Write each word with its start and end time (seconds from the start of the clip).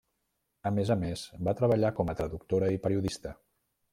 A 0.69 0.71
més 0.77 0.91
a 0.95 0.97
més, 1.01 1.25
va 1.49 1.53
treballar 1.59 1.93
com 2.01 2.11
a 2.13 2.17
traductora 2.21 2.73
i 2.79 2.83
periodista. 2.87 3.37